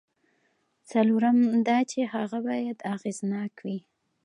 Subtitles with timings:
[0.89, 3.79] څلورم دا چې هغه باید اغېزناک وي.